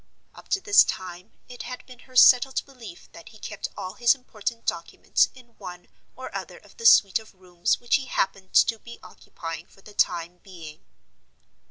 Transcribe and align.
Up 0.33 0.47
to 0.49 0.59
this 0.59 0.83
time 0.83 1.33
it 1.47 1.61
had 1.61 1.85
been 1.85 1.99
her 2.09 2.15
settled 2.15 2.65
belief 2.65 3.07
that 3.11 3.29
he 3.29 3.37
kept 3.37 3.67
all 3.77 3.93
his 3.93 4.15
important 4.15 4.65
documents 4.65 5.29
in 5.35 5.49
one 5.59 5.89
or 6.15 6.33
other 6.35 6.57
of 6.57 6.77
the 6.77 6.87
suite 6.87 7.19
of 7.19 7.35
rooms 7.35 7.79
which 7.79 7.97
he 7.97 8.07
happened 8.07 8.55
to 8.55 8.79
be 8.79 8.97
occupying 9.03 9.67
for 9.67 9.81
the 9.83 9.93
time 9.93 10.39
being. 10.39 10.83